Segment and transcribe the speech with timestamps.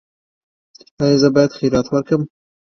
[1.01, 2.21] ایا زه باید خیرات ورکړم؟